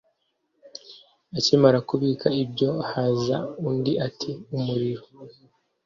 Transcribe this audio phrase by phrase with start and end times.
[1.37, 5.03] akimara kubika ibyo haza undi ati umuriro